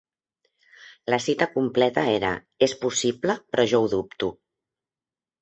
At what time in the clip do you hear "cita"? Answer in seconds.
1.25-1.47